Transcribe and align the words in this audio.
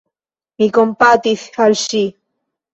Mi 0.61 0.69
kompatis 0.77 1.45
al 1.69 1.79
ŝi. 1.85 2.05